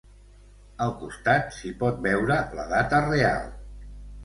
[0.85, 3.49] Al costat s'hi pot veure la data real.